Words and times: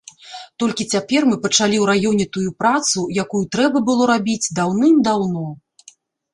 Толькі 0.61 0.87
цяпер 0.95 1.21
мы 1.31 1.37
пачалі 1.43 1.77
ў 1.81 1.83
раёне 1.91 2.25
тую 2.39 2.47
працу, 2.63 2.99
якую 3.27 3.43
трэба 3.59 3.77
было 3.93 4.03
рабіць 4.15 4.51
даўным-даўно. 4.61 5.49